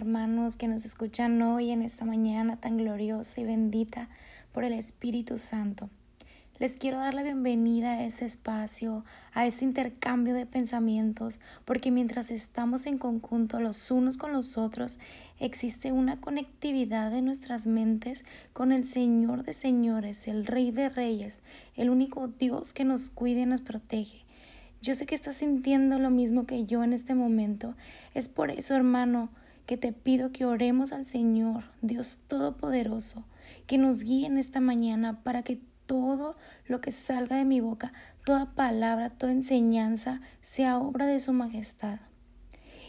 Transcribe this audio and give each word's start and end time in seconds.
Hermanos 0.00 0.56
que 0.56 0.66
nos 0.66 0.86
escuchan 0.86 1.42
hoy 1.42 1.70
en 1.72 1.82
esta 1.82 2.06
mañana 2.06 2.56
tan 2.56 2.78
gloriosa 2.78 3.38
y 3.38 3.44
bendita 3.44 4.08
por 4.50 4.64
el 4.64 4.72
Espíritu 4.72 5.36
Santo. 5.36 5.90
Les 6.58 6.78
quiero 6.78 6.96
dar 6.98 7.12
la 7.12 7.22
bienvenida 7.22 7.92
a 7.92 8.04
este 8.04 8.24
espacio, 8.24 9.04
a 9.34 9.44
este 9.44 9.66
intercambio 9.66 10.32
de 10.32 10.46
pensamientos, 10.46 11.38
porque 11.66 11.90
mientras 11.90 12.30
estamos 12.30 12.86
en 12.86 12.96
conjunto 12.96 13.60
los 13.60 13.90
unos 13.90 14.16
con 14.16 14.32
los 14.32 14.56
otros, 14.56 14.98
existe 15.38 15.92
una 15.92 16.18
conectividad 16.18 17.10
de 17.10 17.20
nuestras 17.20 17.66
mentes 17.66 18.24
con 18.54 18.72
el 18.72 18.86
Señor 18.86 19.42
de 19.42 19.52
señores, 19.52 20.28
el 20.28 20.46
Rey 20.46 20.70
de 20.70 20.88
reyes, 20.88 21.40
el 21.76 21.90
único 21.90 22.26
Dios 22.26 22.72
que 22.72 22.84
nos 22.84 23.10
cuide 23.10 23.42
y 23.42 23.46
nos 23.46 23.60
protege. 23.60 24.24
Yo 24.80 24.94
sé 24.94 25.04
que 25.04 25.14
estás 25.14 25.36
sintiendo 25.36 25.98
lo 25.98 26.08
mismo 26.08 26.46
que 26.46 26.64
yo 26.64 26.82
en 26.84 26.94
este 26.94 27.14
momento. 27.14 27.74
Es 28.14 28.30
por 28.30 28.50
eso, 28.50 28.74
hermano, 28.74 29.28
que 29.70 29.76
te 29.76 29.92
pido 29.92 30.32
que 30.32 30.46
oremos 30.46 30.90
al 30.90 31.04
Señor, 31.04 31.62
Dios 31.80 32.18
Todopoderoso, 32.26 33.22
que 33.68 33.78
nos 33.78 34.02
guíe 34.02 34.26
en 34.26 34.36
esta 34.36 34.58
mañana 34.58 35.22
para 35.22 35.44
que 35.44 35.60
todo 35.86 36.36
lo 36.66 36.80
que 36.80 36.90
salga 36.90 37.36
de 37.36 37.44
mi 37.44 37.60
boca, 37.60 37.92
toda 38.24 38.52
palabra, 38.56 39.10
toda 39.10 39.30
enseñanza, 39.30 40.22
sea 40.42 40.76
obra 40.80 41.06
de 41.06 41.20
su 41.20 41.32
majestad. 41.32 42.00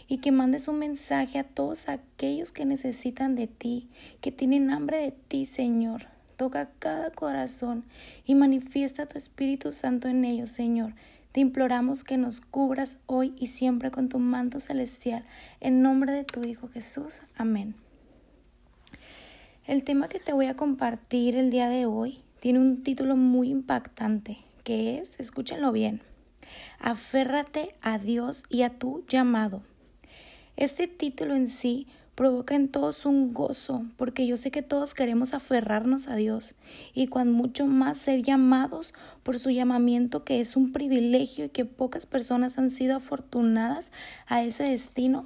Y 0.08 0.18
que 0.22 0.32
mandes 0.32 0.68
un 0.68 0.80
mensaje 0.80 1.38
a 1.38 1.44
todos 1.44 1.88
aquellos 1.88 2.52
que 2.52 2.66
necesitan 2.66 3.36
de 3.36 3.46
ti, 3.46 3.88
que 4.20 4.32
tienen 4.32 4.72
hambre 4.72 4.98
de 4.98 5.12
ti, 5.12 5.46
Señor. 5.46 6.08
Toca 6.36 6.72
cada 6.80 7.12
corazón 7.12 7.86
y 8.26 8.34
manifiesta 8.34 9.06
tu 9.06 9.20
Espíritu 9.20 9.72
Santo 9.72 10.08
en 10.08 10.26
ellos, 10.26 10.50
Señor 10.50 10.96
te 11.32 11.40
imploramos 11.40 12.04
que 12.04 12.18
nos 12.18 12.42
cubras 12.42 13.00
hoy 13.06 13.34
y 13.40 13.48
siempre 13.48 13.92
con 13.92 14.10
tu 14.10 14.20
manto 14.20 14.60
celestial, 14.60 15.26
en 15.60 15.82
nombre 15.82 16.12
de 16.12 16.24
tu 16.24 16.44
Hijo 16.44 16.68
Jesús. 16.68 17.22
Amén. 17.36 17.76
El 19.66 19.84
tema 19.84 20.08
que 20.10 20.20
te 20.20 20.34
voy 20.34 20.48
a 20.48 20.56
compartir 20.56 21.36
el 21.36 21.50
día 21.50 21.70
de 21.70 21.86
hoy 21.86 22.22
tiene 22.40 22.60
un 22.60 22.84
título 22.84 23.16
muy 23.16 23.50
impactante, 23.50 24.40
que 24.64 24.98
es, 24.98 25.20
escúchenlo 25.20 25.72
bien, 25.72 26.02
aférrate 26.80 27.76
a 27.82 27.98
Dios 27.98 28.44
y 28.50 28.64
a 28.64 28.72
tu 28.72 29.06
llamado. 29.08 29.64
Este 30.58 30.88
título 30.88 31.36
en 31.36 31.48
sí 31.48 31.88
provoca 32.22 32.54
en 32.54 32.68
todos 32.68 33.08
un 33.08 33.34
gozo, 33.34 33.84
porque 33.98 34.28
yo 34.28 34.38
sé 34.38 34.52
que 34.52 34.62
todos 34.62 34.94
queremos 34.94 35.34
aferrarnos 35.34 36.08
a 36.08 36.16
Dios 36.16 36.54
y 36.94 37.08
cuando 37.08 37.34
mucho 37.34 37.66
más 37.66 37.98
ser 37.98 38.22
llamados 38.22 38.94
por 39.24 39.40
su 39.40 39.50
llamamiento, 39.50 40.24
que 40.24 40.40
es 40.40 40.56
un 40.56 40.72
privilegio 40.72 41.46
y 41.46 41.50
que 41.50 41.66
pocas 41.66 42.06
personas 42.06 42.60
han 42.60 42.70
sido 42.70 42.98
afortunadas 42.98 43.92
a 44.28 44.44
ese 44.44 44.66
destino, 44.66 45.24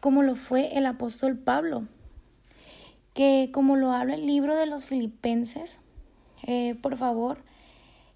como 0.00 0.22
lo 0.22 0.34
fue 0.34 0.76
el 0.76 0.84
apóstol 0.84 1.38
Pablo, 1.38 1.84
que 3.14 3.48
como 3.50 3.76
lo 3.76 3.92
habla 3.92 4.12
el 4.12 4.26
libro 4.26 4.54
de 4.54 4.66
los 4.66 4.84
filipenses, 4.84 5.78
eh, 6.42 6.74
por 6.82 6.98
favor, 6.98 7.38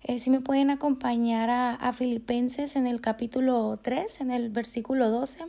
eh, 0.03 0.19
si 0.19 0.29
me 0.29 0.42
pueden 0.42 0.69
acompañar 0.69 1.48
a, 1.48 1.75
a 1.75 1.95
Filipenses 1.95 2.77
en 2.77 2.87
el 2.87 3.01
capítulo 3.01 3.79
3, 3.81 4.20
en 4.20 4.31
el 4.33 4.51
versículo 4.51 5.09
12, 5.09 5.47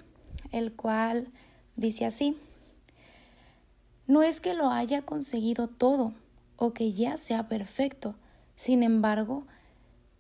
el 0.53 0.71
cual 0.71 1.27
dice 1.75 2.05
así. 2.05 2.38
No 4.09 4.23
es 4.23 4.41
que 4.41 4.55
lo 4.55 4.71
haya 4.71 5.03
conseguido 5.03 5.67
todo 5.67 6.15
o 6.57 6.73
que 6.73 6.93
ya 6.93 7.15
sea 7.15 7.47
perfecto. 7.47 8.15
Sin 8.55 8.81
embargo, 8.81 9.45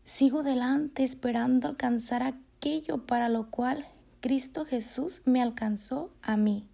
sigo 0.03 0.43
delante 0.43 1.03
esperando 1.03 1.67
alcanzar 1.67 2.21
aquello 2.21 3.07
para 3.07 3.29
lo 3.29 3.49
cual 3.49 3.87
Cristo 4.19 4.63
Jesús 4.63 5.23
me 5.25 5.41
alcanzó 5.41 6.11
a 6.21 6.37
mí. 6.37 6.67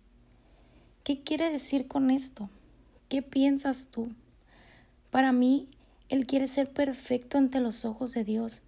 ¿Qué 1.05 1.21
quiere 1.23 1.49
decir 1.49 1.87
con 1.87 2.11
esto? 2.11 2.49
¿Qué 3.07 3.21
piensas 3.21 3.87
tú? 3.89 4.11
Para 5.09 5.31
mí, 5.31 5.69
Él 6.09 6.27
quiere 6.27 6.49
ser 6.49 6.69
perfecto 6.69 7.37
ante 7.37 7.61
los 7.61 7.85
ojos 7.85 8.11
de 8.11 8.25
Dios 8.25 8.61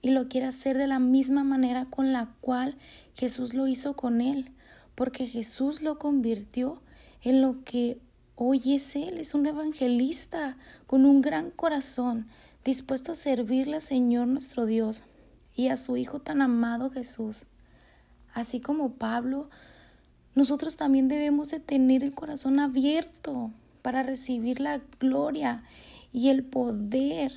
y 0.00 0.12
lo 0.12 0.28
quiere 0.28 0.46
hacer 0.46 0.78
de 0.78 0.86
la 0.86 1.00
misma 1.00 1.44
manera 1.44 1.84
con 1.84 2.14
la 2.14 2.30
cual 2.40 2.78
Jesús 3.12 3.52
lo 3.52 3.68
hizo 3.68 3.94
con 3.94 4.22
Él, 4.22 4.52
porque 4.94 5.26
Jesús 5.26 5.82
lo 5.82 5.98
convirtió 5.98 6.80
en 7.24 7.40
lo 7.40 7.64
que 7.64 7.98
hoy 8.36 8.74
es 8.74 8.94
Él, 8.96 9.18
es 9.18 9.34
un 9.34 9.46
evangelista 9.46 10.56
con 10.86 11.06
un 11.06 11.22
gran 11.22 11.50
corazón, 11.50 12.26
dispuesto 12.64 13.12
a 13.12 13.16
servirle 13.16 13.76
al 13.76 13.82
Señor 13.82 14.28
nuestro 14.28 14.66
Dios 14.66 15.04
y 15.56 15.68
a 15.68 15.76
su 15.76 15.96
Hijo 15.96 16.20
tan 16.20 16.42
amado 16.42 16.90
Jesús. 16.90 17.46
Así 18.34 18.60
como 18.60 18.92
Pablo, 18.92 19.48
nosotros 20.34 20.76
también 20.76 21.08
debemos 21.08 21.50
de 21.50 21.60
tener 21.60 22.02
el 22.02 22.12
corazón 22.12 22.60
abierto 22.60 23.50
para 23.82 24.02
recibir 24.02 24.60
la 24.60 24.80
gloria 25.00 25.62
y 26.12 26.28
el 26.28 26.44
poder 26.44 27.32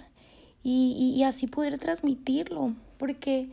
y, 0.63 1.13
y 1.15 1.23
así 1.23 1.47
poder 1.47 1.77
transmitirlo, 1.77 2.73
porque 2.97 3.49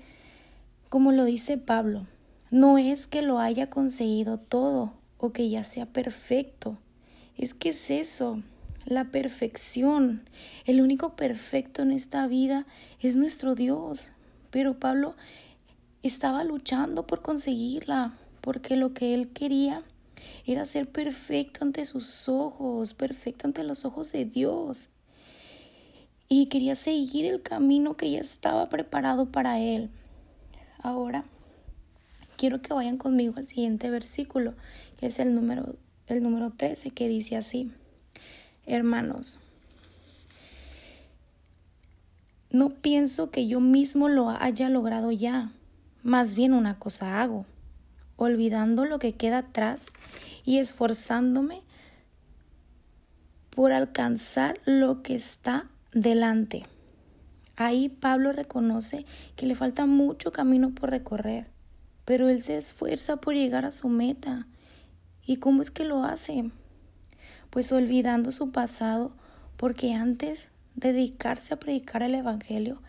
como 0.89 1.13
lo 1.13 1.25
dice 1.25 1.59
Pablo, 1.59 2.07
no 2.51 2.79
es 2.79 3.07
que 3.07 3.23
lo 3.23 3.39
haya 3.39 3.69
conseguido 3.69 4.39
todo, 4.39 4.93
que 5.33 5.49
ya 5.49 5.65
sea 5.65 5.87
perfecto. 5.87 6.79
Es 7.37 7.55
que 7.55 7.71
es 7.71 7.91
eso, 7.91 8.43
la 8.85 9.11
perfección. 9.11 10.29
El 10.67 10.81
único 10.81 11.17
perfecto 11.17 11.83
en 11.83 11.91
esta 11.91 12.27
vida 12.27 12.67
es 13.01 13.17
nuestro 13.17 13.55
Dios. 13.55 14.11
Pero 14.51 14.79
Pablo 14.79 15.17
estaba 16.03 16.45
luchando 16.45 17.07
por 17.07 17.23
conseguirla, 17.23 18.17
porque 18.41 18.77
lo 18.77 18.93
que 18.93 19.15
él 19.15 19.29
quería 19.29 19.83
era 20.47 20.65
ser 20.65 20.89
perfecto 20.89 21.65
ante 21.65 21.85
sus 21.85 22.29
ojos, 22.29 22.95
perfecto 22.95 23.47
ante 23.47 23.65
los 23.65 23.85
ojos 23.85 24.13
de 24.13 24.25
Dios. 24.25 24.91
Y 26.29 26.47
quería 26.47 26.75
seguir 26.75 27.27
el 27.27 27.43
camino 27.43 27.97
que 27.97 28.11
ya 28.11 28.21
estaba 28.21 28.69
preparado 28.69 29.27
para 29.27 29.61
él. 29.61 29.91
Ahora 30.83 31.25
quiero 32.45 32.61
que 32.61 32.75
vayan 32.75 32.99
conmigo 32.99 33.37
al 33.39 33.47
siguiente 33.47 33.89
versículo, 33.89 34.53
que 34.99 35.07
es 35.07 35.19
el 35.19 35.35
número, 35.35 35.77
el 36.09 36.23
número 36.23 36.51
13, 36.51 36.91
que 36.91 37.09
dice 37.09 37.39
así, 37.39 37.73
hermanos, 38.67 39.41
no 42.51 42.69
pienso 42.69 43.31
que 43.31 43.47
yo 43.47 43.61
mismo 43.61 44.11
lo 44.11 44.29
haya 44.29 44.69
logrado 44.69 45.11
ya, 45.11 45.53
más 46.03 46.35
bien 46.35 46.53
una 46.53 46.79
cosa 46.79 47.23
hago, 47.23 47.47
olvidando 48.17 48.85
lo 48.85 48.99
que 48.99 49.15
queda 49.15 49.39
atrás 49.39 49.87
y 50.45 50.59
esforzándome 50.59 51.63
por 53.49 53.73
alcanzar 53.73 54.61
lo 54.67 55.01
que 55.01 55.15
está 55.15 55.71
delante. 55.95 56.67
Ahí 57.57 57.89
Pablo 57.89 58.33
reconoce 58.33 59.07
que 59.35 59.47
le 59.47 59.55
falta 59.55 59.87
mucho 59.87 60.31
camino 60.31 60.75
por 60.75 60.91
recorrer 60.91 61.54
pero 62.05 62.29
él 62.29 62.43
se 62.43 62.57
esfuerza 62.57 63.17
por 63.17 63.35
llegar 63.35 63.65
a 63.65 63.73
su 63.73 63.89
meta. 63.89 64.47
¿Y 65.27 65.37
cómo 65.37 65.63
es 65.63 65.71
que 65.71 65.85
lo 65.85 66.05
hace? 66.05 66.51
Pues 67.51 67.73
olvidando 67.73 68.33
su 68.33 68.51
pasado, 68.51 69.13
porque 69.57 69.95
antes 69.95 70.51
de 70.75 70.93
dedicarse 70.93 71.55
a 71.55 71.59
predicar 71.59 72.03
el 72.03 72.15
Evangelio, 72.15 72.81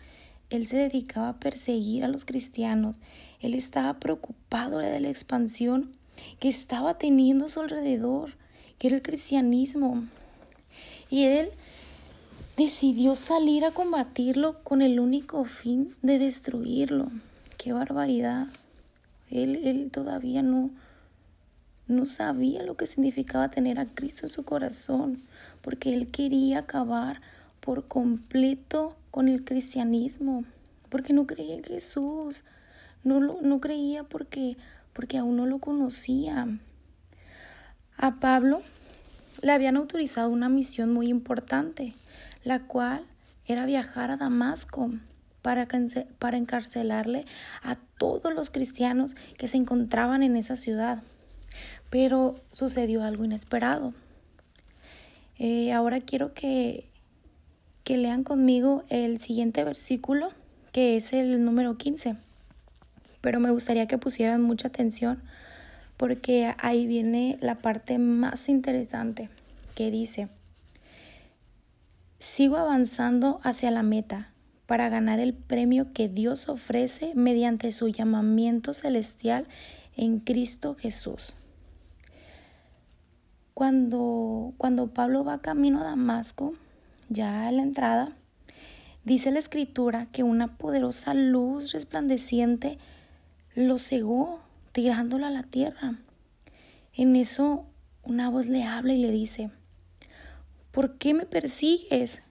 él 0.50 0.66
se 0.66 0.76
dedicaba 0.76 1.30
a 1.30 1.40
perseguir 1.40 2.04
a 2.04 2.08
los 2.08 2.24
cristianos. 2.24 3.00
Él 3.40 3.54
estaba 3.54 3.94
preocupado 3.94 4.78
de 4.78 5.00
la 5.00 5.08
expansión 5.08 5.92
que 6.38 6.48
estaba 6.48 6.98
teniendo 6.98 7.46
a 7.46 7.48
su 7.48 7.60
alrededor, 7.60 8.34
que 8.78 8.88
era 8.88 8.96
el 8.96 9.02
cristianismo. 9.02 10.04
Y 11.10 11.24
él 11.24 11.48
decidió 12.56 13.14
salir 13.14 13.64
a 13.64 13.70
combatirlo 13.70 14.62
con 14.62 14.82
el 14.82 15.00
único 15.00 15.44
fin 15.44 15.94
de 16.02 16.18
destruirlo. 16.18 17.10
¡Qué 17.58 17.72
barbaridad! 17.72 18.48
Él, 19.30 19.56
él 19.64 19.90
todavía 19.90 20.42
no, 20.42 20.70
no 21.88 22.06
sabía 22.06 22.62
lo 22.62 22.76
que 22.76 22.86
significaba 22.86 23.50
tener 23.50 23.78
a 23.78 23.86
Cristo 23.86 24.26
en 24.26 24.30
su 24.30 24.44
corazón, 24.44 25.18
porque 25.62 25.94
él 25.94 26.08
quería 26.10 26.60
acabar 26.60 27.20
por 27.60 27.88
completo 27.88 28.96
con 29.10 29.28
el 29.28 29.44
cristianismo, 29.44 30.44
porque 30.88 31.12
no 31.12 31.26
creía 31.26 31.54
en 31.54 31.64
Jesús, 31.64 32.44
no, 33.02 33.20
no 33.20 33.60
creía 33.60 34.04
porque, 34.04 34.56
porque 34.92 35.18
aún 35.18 35.36
no 35.36 35.46
lo 35.46 35.58
conocía. 35.58 36.46
A 37.96 38.20
Pablo 38.20 38.62
le 39.42 39.52
habían 39.52 39.76
autorizado 39.76 40.30
una 40.30 40.48
misión 40.48 40.92
muy 40.92 41.08
importante, 41.08 41.94
la 42.44 42.60
cual 42.60 43.04
era 43.46 43.64
viajar 43.64 44.10
a 44.10 44.16
Damasco 44.16 44.90
para, 46.18 46.36
encarcelarle 46.36 47.24
a 47.62 47.76
todos 47.98 48.34
los 48.34 48.50
cristianos 48.50 49.14
que 49.38 49.46
se 49.46 49.56
encontraban 49.56 50.24
en 50.24 50.36
esa 50.36 50.56
ciudad. 50.56 51.04
Pero 51.88 52.34
sucedió 52.50 53.04
algo 53.04 53.24
inesperado. 53.24 53.94
Eh, 55.38 55.72
ahora 55.72 56.00
quiero 56.00 56.34
que, 56.34 56.88
que 57.84 57.96
lean 57.96 58.24
conmigo 58.24 58.82
el 58.88 59.20
siguiente 59.20 59.62
versículo, 59.62 60.32
que 60.72 60.96
es 60.96 61.12
el 61.12 61.44
número 61.44 61.78
15. 61.78 62.16
Pero 63.20 63.38
me 63.38 63.52
gustaría 63.52 63.86
que 63.86 63.98
pusieran 63.98 64.42
mucha 64.42 64.66
atención 64.66 65.22
porque 65.96 66.52
ahí 66.58 66.88
viene 66.88 67.38
la 67.40 67.54
parte 67.54 67.98
más 67.98 68.48
interesante 68.48 69.30
que 69.76 69.92
dice, 69.92 70.28
sigo 72.18 72.56
avanzando 72.56 73.40
hacia 73.44 73.70
la 73.70 73.84
meta 73.84 74.32
para 74.66 74.88
ganar 74.88 75.20
el 75.20 75.32
premio 75.32 75.92
que 75.92 76.08
Dios 76.08 76.48
ofrece 76.48 77.12
mediante 77.14 77.72
su 77.72 77.88
llamamiento 77.88 78.74
celestial 78.74 79.46
en 79.96 80.18
Cristo 80.18 80.74
Jesús. 80.74 81.36
Cuando, 83.54 84.52
cuando 84.58 84.92
Pablo 84.92 85.24
va 85.24 85.40
camino 85.40 85.80
a 85.80 85.84
Damasco, 85.84 86.54
ya 87.08 87.46
a 87.46 87.52
la 87.52 87.62
entrada, 87.62 88.16
dice 89.04 89.30
la 89.30 89.38
escritura 89.38 90.06
que 90.12 90.24
una 90.24 90.58
poderosa 90.58 91.14
luz 91.14 91.72
resplandeciente 91.72 92.78
lo 93.54 93.78
cegó 93.78 94.40
tirándolo 94.72 95.26
a 95.26 95.30
la 95.30 95.44
tierra. 95.44 95.94
En 96.92 97.16
eso 97.16 97.64
una 98.02 98.28
voz 98.28 98.46
le 98.46 98.64
habla 98.64 98.92
y 98.92 99.00
le 99.00 99.10
dice, 99.10 99.50
¿por 100.70 100.98
qué 100.98 101.14
me 101.14 101.24
persigues? 101.24 102.22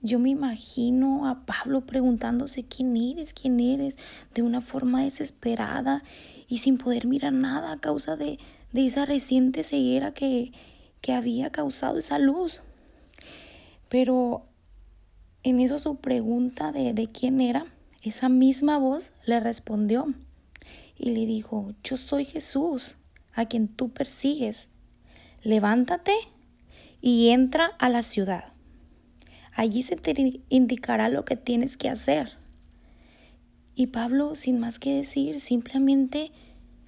Yo 0.00 0.20
me 0.20 0.30
imagino 0.30 1.28
a 1.28 1.44
Pablo 1.44 1.80
preguntándose 1.80 2.64
quién 2.64 2.96
eres, 2.96 3.34
quién 3.34 3.58
eres, 3.58 3.98
de 4.32 4.42
una 4.42 4.60
forma 4.60 5.02
desesperada 5.02 6.04
y 6.46 6.58
sin 6.58 6.78
poder 6.78 7.06
mirar 7.06 7.32
nada 7.32 7.72
a 7.72 7.80
causa 7.80 8.16
de, 8.16 8.38
de 8.72 8.86
esa 8.86 9.04
reciente 9.06 9.64
ceguera 9.64 10.12
que, 10.12 10.52
que 11.00 11.12
había 11.12 11.50
causado 11.50 11.98
esa 11.98 12.18
luz. 12.18 12.62
Pero 13.88 14.44
en 15.42 15.58
eso 15.60 15.78
su 15.78 15.96
pregunta 15.96 16.70
de, 16.70 16.92
de 16.92 17.10
quién 17.10 17.40
era, 17.40 17.66
esa 18.02 18.28
misma 18.28 18.78
voz 18.78 19.10
le 19.26 19.40
respondió 19.40 20.14
y 20.96 21.10
le 21.10 21.26
dijo, 21.26 21.74
yo 21.82 21.96
soy 21.96 22.24
Jesús, 22.24 22.94
a 23.34 23.46
quien 23.46 23.68
tú 23.68 23.90
persigues. 23.90 24.68
Levántate 25.42 26.12
y 27.00 27.28
entra 27.28 27.66
a 27.78 27.88
la 27.88 28.02
ciudad. 28.02 28.52
Allí 29.58 29.82
se 29.82 29.96
te 29.96 30.40
indicará 30.50 31.08
lo 31.08 31.24
que 31.24 31.34
tienes 31.34 31.76
que 31.76 31.88
hacer. 31.88 32.34
Y 33.74 33.88
Pablo, 33.88 34.36
sin 34.36 34.60
más 34.60 34.78
que 34.78 34.94
decir, 34.94 35.40
simplemente 35.40 36.30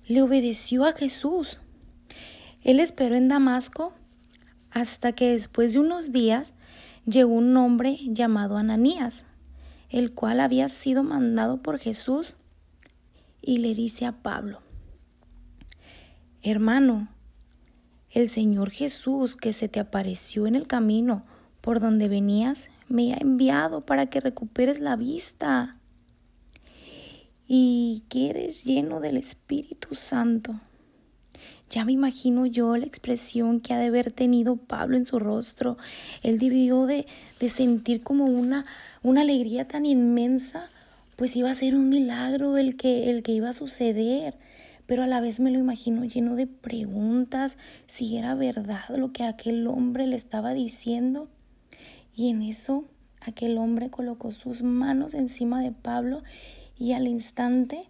le 0.06 0.22
obedeció 0.22 0.84
a 0.84 0.92
Jesús. 0.92 1.60
Él 2.62 2.78
esperó 2.78 3.16
en 3.16 3.26
Damasco 3.26 3.92
hasta 4.70 5.10
que 5.10 5.32
después 5.32 5.72
de 5.72 5.80
unos 5.80 6.12
días 6.12 6.54
llegó 7.06 7.32
un 7.32 7.56
hombre 7.56 7.98
llamado 8.04 8.56
Ananías, 8.56 9.24
el 9.88 10.12
cual 10.12 10.38
había 10.38 10.68
sido 10.68 11.02
mandado 11.02 11.62
por 11.62 11.80
Jesús 11.80 12.36
y 13.42 13.56
le 13.56 13.74
dice 13.74 14.06
a 14.06 14.22
Pablo, 14.22 14.60
Hermano, 16.40 17.08
el 18.10 18.28
Señor 18.28 18.70
Jesús 18.70 19.34
que 19.34 19.52
se 19.52 19.68
te 19.68 19.80
apareció 19.80 20.46
en 20.46 20.54
el 20.54 20.68
camino 20.68 21.24
por 21.60 21.80
donde 21.80 22.08
venías, 22.08 22.70
me 22.88 23.14
ha 23.14 23.18
enviado 23.18 23.82
para 23.82 24.06
que 24.06 24.20
recuperes 24.20 24.80
la 24.80 24.96
vista 24.96 25.76
y 27.46 28.04
quedes 28.08 28.64
lleno 28.64 29.00
del 29.00 29.16
Espíritu 29.16 29.94
Santo. 29.94 30.60
Ya 31.68 31.84
me 31.84 31.92
imagino 31.92 32.46
yo 32.46 32.76
la 32.76 32.86
expresión 32.86 33.60
que 33.60 33.74
ha 33.74 33.78
de 33.78 33.86
haber 33.86 34.10
tenido 34.10 34.56
Pablo 34.56 34.96
en 34.96 35.06
su 35.06 35.18
rostro. 35.20 35.78
Él 36.22 36.38
debió 36.38 36.86
de, 36.86 37.06
de 37.38 37.48
sentir 37.48 38.02
como 38.02 38.24
una, 38.24 38.66
una 39.02 39.20
alegría 39.20 39.68
tan 39.68 39.86
inmensa 39.86 40.68
pues 41.20 41.36
iba 41.36 41.50
a 41.50 41.54
ser 41.54 41.74
un 41.74 41.90
milagro 41.90 42.56
el 42.56 42.78
que, 42.78 43.10
el 43.10 43.22
que 43.22 43.32
iba 43.32 43.50
a 43.50 43.52
suceder. 43.52 44.38
Pero 44.86 45.02
a 45.02 45.06
la 45.06 45.20
vez 45.20 45.38
me 45.38 45.50
lo 45.50 45.58
imagino 45.58 46.02
lleno 46.06 46.34
de 46.34 46.46
preguntas 46.46 47.58
si 47.86 48.16
era 48.16 48.34
verdad 48.34 48.88
lo 48.96 49.12
que 49.12 49.24
aquel 49.24 49.66
hombre 49.66 50.06
le 50.06 50.16
estaba 50.16 50.54
diciendo. 50.54 51.28
Y 52.20 52.28
en 52.28 52.42
eso 52.42 52.84
aquel 53.22 53.56
hombre 53.56 53.88
colocó 53.88 54.30
sus 54.32 54.60
manos 54.60 55.14
encima 55.14 55.62
de 55.62 55.72
Pablo 55.72 56.22
y 56.78 56.92
al 56.92 57.08
instante 57.08 57.88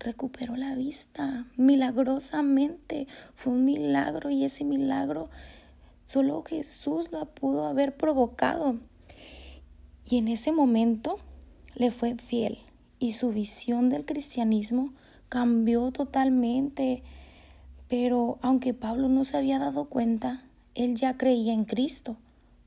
recuperó 0.00 0.56
la 0.56 0.74
vista 0.74 1.46
milagrosamente. 1.56 3.06
Fue 3.36 3.52
un 3.52 3.64
milagro 3.64 4.30
y 4.30 4.42
ese 4.42 4.64
milagro 4.64 5.30
solo 6.04 6.42
Jesús 6.42 7.12
lo 7.12 7.26
pudo 7.26 7.66
haber 7.66 7.96
provocado. 7.96 8.80
Y 10.04 10.18
en 10.18 10.26
ese 10.26 10.50
momento 10.50 11.20
le 11.76 11.92
fue 11.92 12.16
fiel 12.16 12.58
y 12.98 13.12
su 13.12 13.30
visión 13.30 13.88
del 13.88 14.04
cristianismo 14.04 14.92
cambió 15.28 15.92
totalmente. 15.92 17.04
Pero 17.86 18.36
aunque 18.42 18.74
Pablo 18.74 19.08
no 19.08 19.22
se 19.22 19.36
había 19.36 19.60
dado 19.60 19.84
cuenta, 19.84 20.42
él 20.74 20.96
ya 20.96 21.16
creía 21.16 21.52
en 21.52 21.66
Cristo, 21.66 22.16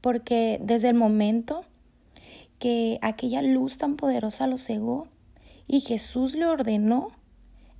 porque 0.01 0.59
desde 0.61 0.89
el 0.89 0.95
momento 0.95 1.65
que 2.59 2.99
aquella 3.01 3.41
luz 3.41 3.77
tan 3.77 3.95
poderosa 3.95 4.47
lo 4.47 4.57
cegó 4.57 5.07
y 5.67 5.81
Jesús 5.81 6.35
le 6.35 6.45
ordenó, 6.45 7.09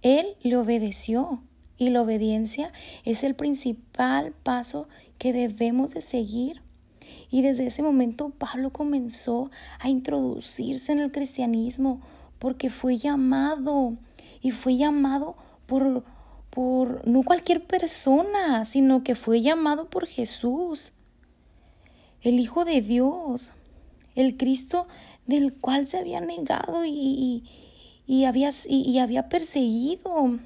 él 0.02 0.36
le 0.42 0.58
obedeció. 0.58 1.42
Y 1.80 1.92
la 1.92 2.02
obediencia 2.02 2.72
es 3.06 3.24
el 3.24 3.36
principal 3.36 4.34
paso 4.42 4.88
que 5.20 5.32
debemos 5.32 5.94
de 5.94 6.02
seguir 6.02 6.64
y 7.30 7.42
desde 7.42 7.66
ese 7.66 7.84
momento 7.84 8.30
Pablo 8.30 8.72
comenzó 8.72 9.52
a 9.80 9.90
introducirse 9.90 10.92
en 10.92 11.00
el 11.00 11.12
cristianismo 11.12 12.02
porque 12.40 12.70
fue 12.70 12.98
llamado 12.98 13.98
y 14.42 14.52
fue 14.52 14.78
llamado 14.78 15.36
por, 15.66 16.04
por 16.50 17.06
no 17.08 17.24
cualquier 17.24 17.66
persona, 17.66 18.64
sino 18.66 19.04
que 19.04 19.16
fue 19.16 19.42
llamado 19.42 19.90
por 19.90 20.08
Jesús, 20.08 20.94
el 22.28 22.42
Hijo 22.42 22.66
de 22.66 22.82
Dios, 22.82 23.52
el 24.16 24.36
Cristo 24.36 24.90
del 25.28 25.54
cual 25.54 25.88
se 25.88 25.98
había 25.98 26.20
negado 26.20 26.84
y, 26.84 27.46
y, 28.06 28.26
había, 28.26 28.50
y 28.68 29.00
había 29.00 29.30
perseguido. 29.30 30.38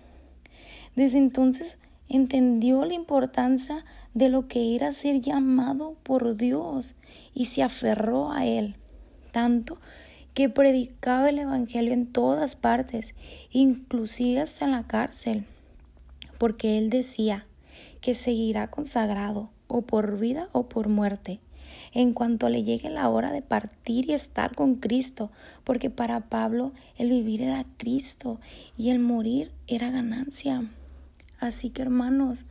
Desde 0.96 1.18
entonces 1.18 1.80
entendió 2.08 2.86
la 2.86 2.94
importancia 2.94 3.84
de 4.14 4.30
lo 4.30 4.48
que 4.48 4.76
era 4.76 4.92
ser 4.92 5.22
llamado 5.22 5.96
por 6.04 6.36
Dios 6.36 6.94
y 7.34 7.46
se 7.46 7.64
aferró 7.64 8.32
a 8.32 8.46
él, 8.46 8.76
tanto 9.32 9.80
que 10.36 10.50
predicaba 10.50 11.30
el 11.30 11.40
Evangelio 11.40 11.94
en 11.94 12.06
todas 12.06 12.56
partes, 12.56 13.16
inclusive 13.50 14.42
hasta 14.42 14.66
en 14.66 14.72
la 14.72 14.86
cárcel, 14.86 15.46
porque 16.38 16.78
él 16.78 16.92
decía 16.92 17.48
que 18.02 18.14
seguirá 18.14 18.70
consagrado 18.70 19.50
o 19.68 19.82
por 19.82 20.20
vida 20.20 20.48
o 20.52 20.70
por 20.70 20.88
muerte, 20.88 21.40
en 21.94 22.14
cuanto 22.14 22.50
le 22.50 22.64
llegue 22.64 22.90
la 22.90 23.10
hora 23.10 23.32
de 23.32 23.42
partir 23.42 24.10
y 24.10 24.14
estar 24.14 24.56
con 24.56 24.76
Cristo, 24.76 25.32
porque 25.64 25.90
para 25.90 26.22
Pablo 26.22 26.72
el 26.98 27.10
vivir 27.10 27.42
era 27.42 27.66
Cristo 27.78 28.40
y 28.78 28.90
el 28.90 29.00
morir 29.00 29.52
era 29.68 29.92
ganancia. 29.92 30.70
Así 31.40 31.70
que 31.70 31.82
hermanos, 31.82 32.46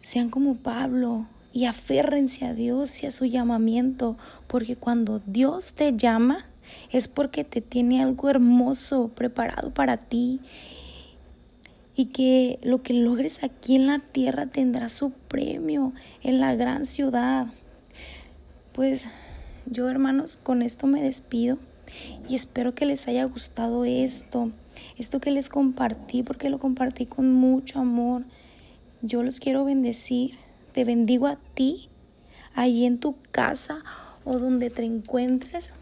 sean 0.00 0.30
como 0.30 0.56
Pablo 0.56 1.26
y 1.52 1.66
aférrense 1.66 2.44
a 2.44 2.54
Dios 2.54 3.02
y 3.02 3.06
a 3.06 3.10
su 3.10 3.24
llamamiento, 3.24 4.16
porque 4.46 4.76
cuando 4.76 5.20
Dios 5.26 5.72
te 5.74 5.96
llama 5.96 6.46
es 6.90 7.08
porque 7.08 7.44
te 7.44 7.60
tiene 7.60 8.02
algo 8.02 8.28
hermoso 8.28 9.08
preparado 9.08 9.72
para 9.72 9.96
ti 9.96 10.40
y 11.96 12.06
que 12.06 12.58
lo 12.62 12.82
que 12.82 12.94
logres 12.94 13.42
aquí 13.42 13.76
en 13.76 13.86
la 13.86 14.00
tierra 14.00 14.46
tendrá 14.46 14.88
su 14.88 15.10
premio 15.10 15.92
en 16.22 16.40
la 16.40 16.54
gran 16.54 16.84
ciudad. 16.84 17.46
Pues 18.72 19.04
yo 19.66 19.88
hermanos 19.88 20.36
con 20.36 20.62
esto 20.62 20.86
me 20.86 21.02
despido 21.02 21.58
y 22.28 22.34
espero 22.34 22.74
que 22.74 22.86
les 22.86 23.06
haya 23.06 23.24
gustado 23.24 23.84
esto, 23.84 24.50
esto 24.98 25.20
que 25.20 25.30
les 25.30 25.48
compartí 25.48 26.22
porque 26.22 26.50
lo 26.50 26.58
compartí 26.58 27.06
con 27.06 27.32
mucho 27.32 27.78
amor. 27.78 28.24
Yo 29.02 29.22
los 29.22 29.38
quiero 29.38 29.64
bendecir. 29.64 30.38
Te 30.72 30.84
bendigo 30.84 31.28
a 31.28 31.36
ti, 31.54 31.88
allí 32.54 32.84
en 32.84 32.98
tu 32.98 33.14
casa 33.30 33.84
o 34.24 34.40
donde 34.40 34.70
te 34.70 34.82
encuentres, 34.82 35.72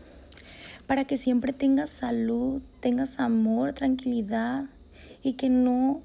para 0.86 1.06
que 1.06 1.16
siempre 1.16 1.54
tengas 1.54 1.88
salud, 1.88 2.60
tengas 2.80 3.18
amor, 3.18 3.72
tranquilidad 3.72 4.66
y 5.22 5.34
que 5.34 5.48
no 5.48 6.02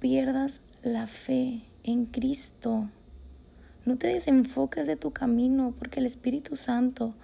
pierdas 0.00 0.62
la 0.82 1.06
fe 1.06 1.62
en 1.82 2.06
Cristo. 2.06 2.88
No 3.84 3.96
te 3.96 4.08
desenfoques 4.08 4.86
de 4.86 4.96
tu 4.96 5.12
camino 5.12 5.74
porque 5.78 6.00
el 6.00 6.06
Espíritu 6.06 6.56
Santo, 6.56 7.14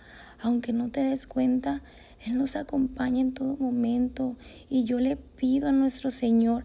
aunque 0.40 0.72
no 0.72 0.90
te 0.90 1.00
des 1.00 1.26
cuenta, 1.26 1.82
Él 2.24 2.36
nos 2.36 2.56
acompaña 2.56 3.20
en 3.20 3.32
todo 3.32 3.56
momento 3.56 4.36
y 4.68 4.84
yo 4.84 5.00
le 5.00 5.16
pido 5.16 5.68
a 5.68 5.72
nuestro 5.72 6.10
Señor 6.10 6.64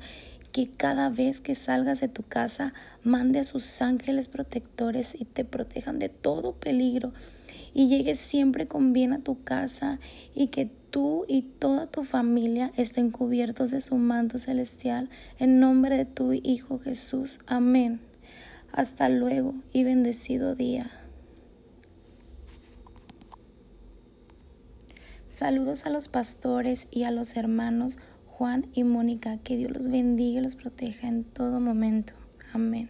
que 0.56 0.70
cada 0.70 1.10
vez 1.10 1.42
que 1.42 1.54
salgas 1.54 2.00
de 2.00 2.08
tu 2.08 2.24
casa 2.24 2.74
mande 3.04 3.40
a 3.40 3.44
sus 3.44 3.82
ángeles 3.82 4.30
protectores 4.30 5.14
y 5.20 5.26
te 5.26 5.44
protejan 5.44 6.00
de 6.00 6.08
todo 6.08 6.54
peligro 6.54 7.12
y 7.74 7.90
llegues 7.90 8.20
siempre 8.20 8.66
con 8.66 8.94
bien 8.94 9.12
a 9.12 9.20
tu 9.20 9.44
casa 9.44 10.00
y 10.34 10.48
que 10.48 10.72
tú 10.92 11.26
y 11.28 11.42
toda 11.42 11.88
tu 11.88 12.06
familia 12.06 12.72
estén 12.78 13.12
cubiertos 13.12 13.70
de 13.70 13.82
su 13.82 13.98
manto 13.98 14.38
celestial 14.38 15.10
en 15.40 15.60
nombre 15.60 15.98
de 15.98 16.06
tu 16.06 16.32
Hijo 16.32 16.80
Jesús. 16.80 17.40
Amén. 17.48 18.00
Hasta 18.72 19.10
luego 19.10 19.56
y 19.74 19.84
bendecido 19.84 20.56
día. 20.56 20.90
Saludos 25.28 25.86
a 25.86 25.90
los 25.90 26.08
pastores 26.08 26.88
y 26.92 27.04
a 27.04 27.12
los 27.12 27.36
hermanos 27.36 28.00
Juan 28.38 28.68
y 28.74 28.84
Mónica. 28.84 29.38
Que 29.38 29.56
Dios 29.56 29.72
los 29.72 29.88
bendiga 29.88 30.42
y 30.42 30.44
los 30.44 30.58
proteja 30.58 31.08
en 31.08 31.24
todo 31.24 31.62
momento. 31.62 32.12
Amén. 32.52 32.90